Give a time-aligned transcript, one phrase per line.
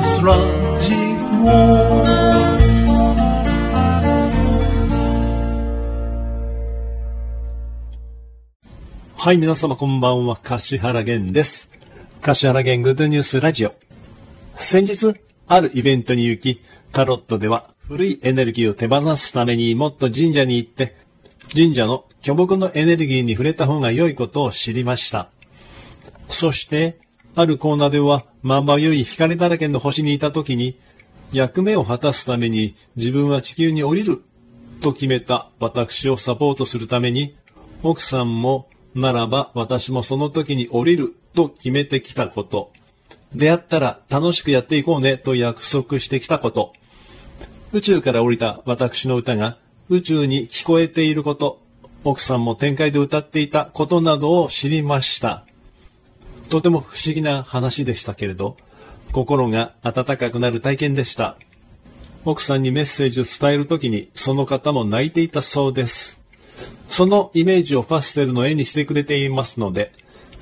[0.00, 0.34] スラ
[0.80, 2.00] ジオ
[9.16, 11.68] はい、皆様こんばんは、柏原源です。
[12.22, 13.74] 柏原源グッドニュースラジオ。
[14.56, 15.14] 先日、
[15.46, 16.62] あるイベントに行き、
[16.92, 20.96] タロットでは古いエネルギーを手放すためにもっと神社に行って、
[21.52, 25.28] 神社の巨木のエネルギーに触れた方が良いことを知りました。
[26.28, 26.98] そして、
[27.34, 30.78] あるコーナーでは、まばゆい光だらけの星にいた時に、
[31.32, 34.22] 役目を果たすために自分は地球に降りる
[34.80, 37.36] と決めた私をサポートするために、
[37.82, 42.72] 奥さんもならば私もその時に降りると決めてきたこと。
[43.34, 46.72] 出会ったら楽しくやっていこうねと約束してきたこと。
[47.72, 49.58] 宇宙から降りた私の歌が
[49.88, 51.60] 宇宙に聞こえていること。
[52.02, 55.44] 奥さんも展開で歌っていたことなどを知りました。
[56.50, 58.56] とても不思議な話でしたけれど、
[59.12, 61.36] 心が温かくなる体験でした。
[62.24, 66.20] 奥さんにメッセージを伝えるときに、その方も泣いていたそうです。
[66.88, 69.92] そのイメージをパステルの絵にしてくれていますので、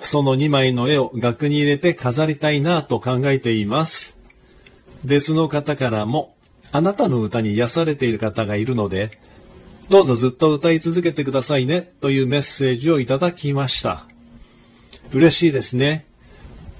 [0.00, 4.16] その2枚の絵を額に入れて飾りたいなと考えています。
[5.04, 6.34] 別の方からも、
[6.72, 9.18] あなたの歌に癒されている方がいるので、
[9.90, 14.07] どうぞずっと歌い続けてくださいねというメッセージをいただきました。
[15.12, 16.06] 嬉しいですね。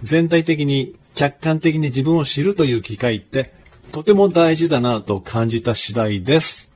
[0.02, 3.52] 全体的に客観的に自分を知るという機会って
[3.90, 6.70] とても大事だなと感じた次第です。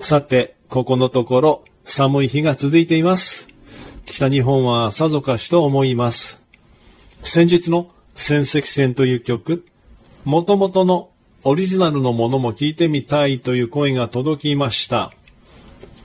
[0.00, 3.48] さて、ここのところ寒い日が続いています。
[4.06, 6.40] 北日本はさぞかしと思います。
[7.22, 9.66] 先日の戦績戦という曲、
[10.24, 11.10] 元々の
[11.44, 15.12] オリジナルのものも聞いてみたいという声が届きました。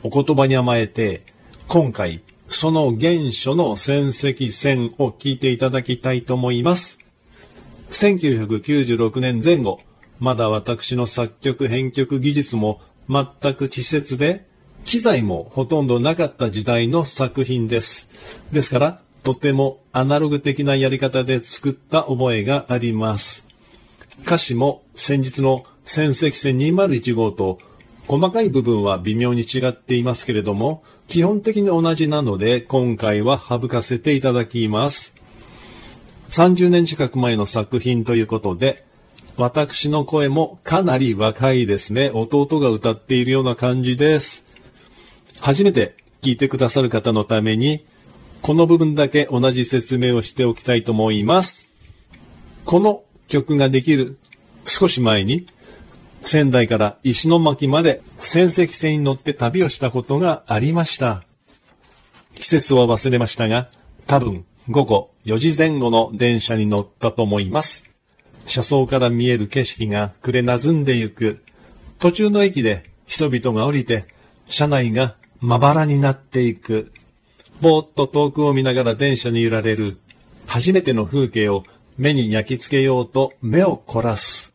[0.03, 1.23] お言葉に甘えて、
[1.67, 6.99] 今回その原初の戦績戦を聞いていただきたいと思います。
[7.89, 9.79] 1996年前後、
[10.19, 14.45] まだ私の作曲編曲技術も全く稚拙で、
[14.83, 18.07] 機材もほとんどなかった時代の作品です。
[18.51, 23.45] ですから、とてもアナログ的なやり方で作った覚えがあります。
[24.23, 27.59] 歌詞も先日の戦績戦201号と
[28.07, 35.15] 細かい部分は微妙に違っていますけれども、基本的に同じなので、今回は省かせていただきます。
[36.29, 38.85] 30年近く前の作品ということで、
[39.37, 42.09] 私の声もかなり若いですね。
[42.13, 44.45] 弟が歌っているような感じです。
[45.39, 47.85] 初めて聞いてくださる方のために、
[48.41, 51.67] この部分だけ同じ説明をしておきたいと思います。
[52.63, 54.17] この曲ができる
[54.65, 55.45] 少し前に、
[56.27, 61.23] 仙台から石巻まで仙石線に乗って旅をしたことがありました。
[62.35, 63.69] 季節は忘れましたが、
[64.07, 67.87] 多分午後4時前後の電車に乗ったと思います。
[68.47, 71.43] 車窓から見える景色が暮れなずんでゆく。
[71.99, 74.05] 途中の駅で人々が降りて、
[74.47, 76.91] 車内がまばらになっていく。
[77.61, 79.97] ぼーっと遠くを見ながら電車に揺られる。
[80.47, 81.63] 初めての風景を
[81.97, 84.53] 目に焼き付けようと目を凝らす。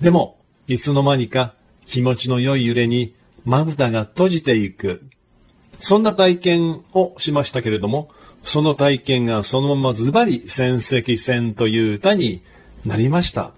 [0.00, 0.37] でも、
[0.68, 1.54] いつの間にか
[1.86, 3.14] 気持ちの良い揺れに
[3.44, 5.02] まぶたが閉じていく。
[5.80, 8.10] そんな体験をしましたけれども、
[8.44, 12.42] その体験がそのままズバリ戦績戦という歌に
[12.84, 13.52] なりました。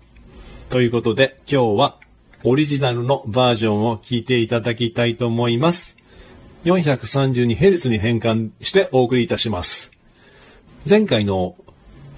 [0.68, 1.96] ということで今日は
[2.44, 5.96] オリジナルのバージョンを聴いていただきたいと思います。
[6.64, 9.90] 432Hz に変換してお送りいたします。
[10.88, 11.56] 前回の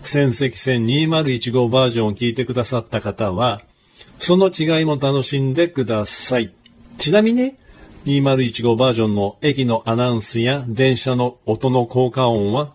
[0.03, 3.63] 戦績戦2015バージョンを聞いてくださった方は、
[4.19, 6.55] その違いも楽しんでください。
[6.99, 7.55] ちなみに、
[8.05, 12.73] 2015バージョンの駅のアナウンスや電車の音の効果音は、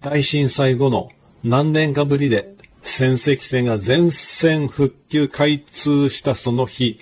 [0.00, 1.10] 大震災後の
[1.42, 7.00] 何年かぶりで戦績線が全線復旧開通したその日、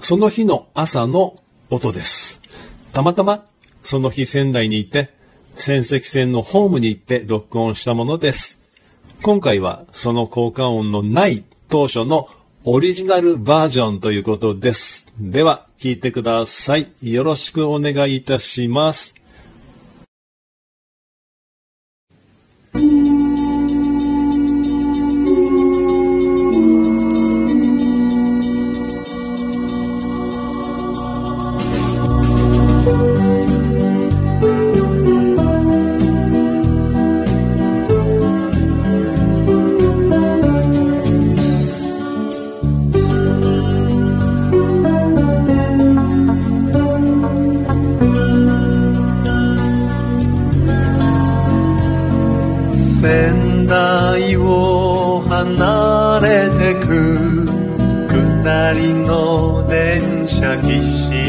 [0.00, 2.40] その日の朝の音です。
[2.92, 3.46] たまたま
[3.82, 5.10] その日仙台にいて、
[5.54, 8.58] 戦績線のホームに行って録音したものです。
[9.22, 12.28] 今回はその効果音のない当初の
[12.68, 15.06] オリジナルバージョンということです。
[15.20, 16.92] では、聞いてください。
[17.00, 19.14] よろしくお願いいたします。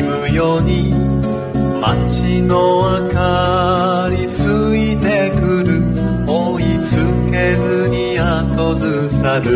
[0.07, 0.91] むように
[1.81, 4.41] 街の明かりつ
[4.75, 5.83] いてくる
[6.27, 6.95] 追いつ
[7.31, 9.47] けずに後ずさる。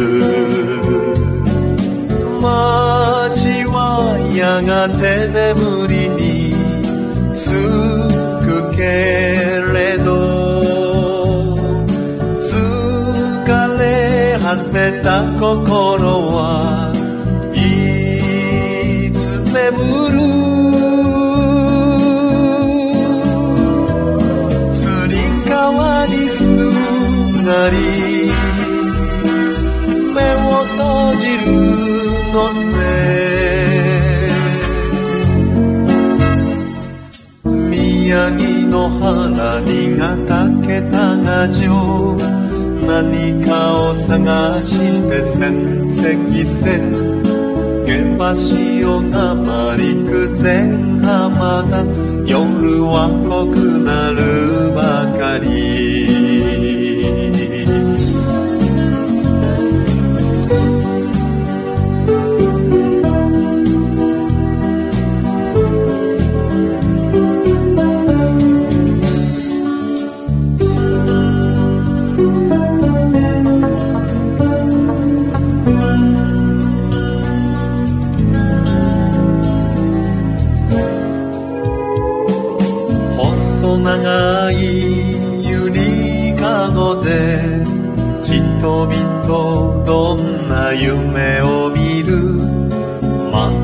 [2.41, 6.53] 街はやがて眠りに
[7.33, 7.49] つ
[8.45, 8.81] くけ
[9.73, 10.09] れど。
[12.41, 16.90] 疲れ果てた心は
[32.33, 32.71] のね
[37.69, 42.15] 宮城の原にがたけたがじょ
[42.87, 47.21] 何かを探して戦績戦
[47.85, 47.89] 下
[48.79, 51.83] 橋をなまりく前浜だ
[52.25, 54.30] 夜は濃くなる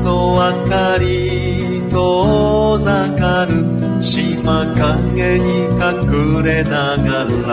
[0.04, 3.52] 窓明かり遠ざかる
[4.00, 5.44] 島影に
[5.78, 7.48] 隠れながら。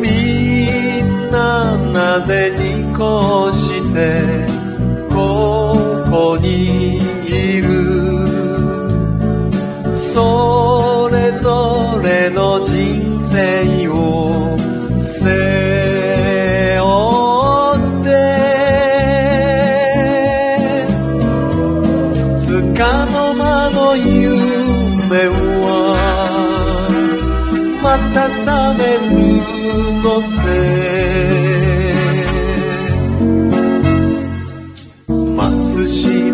[0.00, 0.06] み
[1.00, 4.41] んななぜにこうして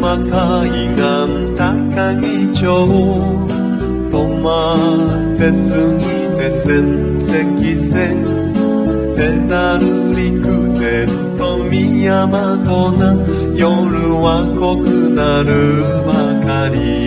[0.09, 1.61] 島海岸高
[2.17, 2.65] 木町
[4.11, 4.49] 止ま
[5.35, 5.53] って過
[5.99, 6.03] ぎ
[6.39, 7.29] て仙石
[7.91, 8.01] 線
[9.15, 9.21] ペ
[9.51, 9.85] ダル
[10.17, 11.07] 陸前
[11.37, 13.13] と宮山とな
[13.55, 13.69] 夜
[14.15, 15.53] は濃くなる
[16.07, 16.11] ば
[16.47, 16.98] かり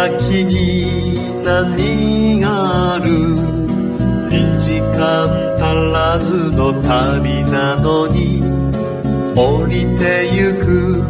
[0.00, 3.10] 先に何がある。
[4.30, 4.32] 2
[4.62, 5.28] 時間
[5.60, 5.60] 足
[5.92, 8.42] らずの旅なのに
[9.36, 11.04] 降りてゆく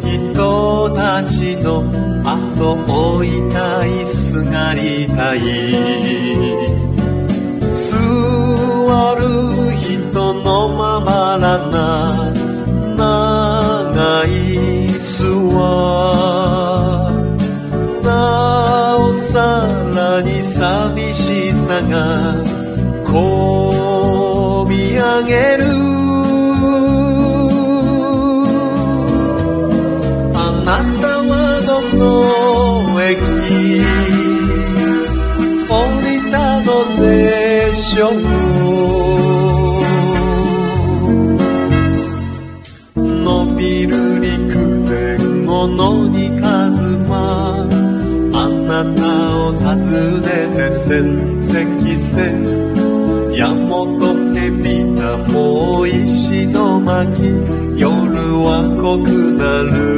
[0.00, 1.82] 人たちの
[2.22, 2.76] 後
[3.18, 5.40] 追いたいすがりたい。
[7.72, 7.98] 座
[9.16, 9.22] る
[9.80, 12.35] 人のままらな長
[20.66, 22.42] 寂しさが
[23.04, 25.62] こみ上げる。
[30.34, 31.30] あなたは
[31.64, 32.02] どの
[33.00, 33.14] 駅
[35.68, 36.68] 降りたの
[37.00, 38.10] でしょう？
[42.96, 44.34] 伸びる陸
[44.88, 46.18] 前物に
[50.96, 57.22] ねて戦績戦山本へびたもう石の巻
[57.76, 57.86] 夜
[58.42, 59.95] は濃くなる。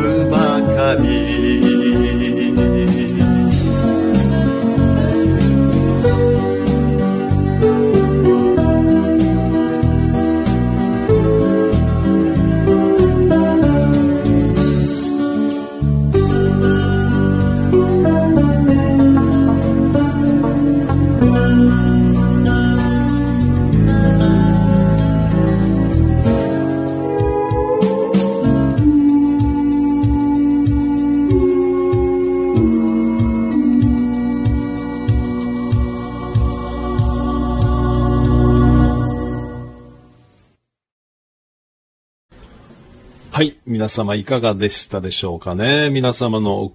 [43.39, 43.57] はい。
[43.67, 45.91] 皆様いかがでしたでしょうかね？
[45.91, 46.73] 皆様の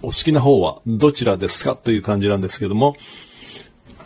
[0.00, 2.96] お好きな方はどちらですかという感じなんですけども。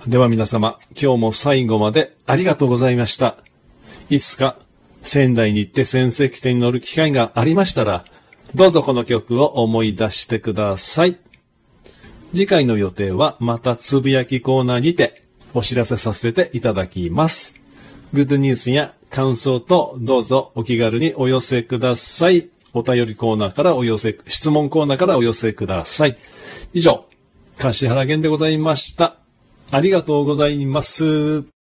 [0.08, 3.36] では皆様、今日も最後までありがとうございました。
[4.08, 4.58] いつか
[5.02, 8.04] 仙台に行って戦績戦に乗る機会がありましたら、
[8.56, 11.16] どうぞこの曲を思い出してください。
[12.32, 15.22] 次回の予定はまたつぶやきコーナーにて
[15.54, 17.54] お知らせさせていただきます。
[18.12, 22.48] グッドニュースや感想とどうぞお気軽にお寄せください。
[22.72, 26.16] お便りコーナーからお寄せ、質問コーナーからお寄せください。
[26.72, 27.04] 以上、
[27.58, 29.16] 柏原源でございました。
[29.72, 31.59] ありがとうございます。